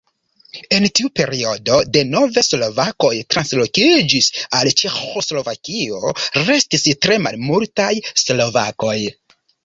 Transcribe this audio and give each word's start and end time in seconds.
En 0.75 0.85
tiu 0.99 1.09
periodo 1.17 1.75
denove 1.97 2.41
slovakoj 2.45 3.11
translokiĝis 3.33 4.29
al 4.59 4.69
Ĉeĥoslovakio, 4.79 6.01
restis 6.47 6.87
tre 7.07 7.19
malmultaj 7.27 7.91
slovakoj. 8.23 8.97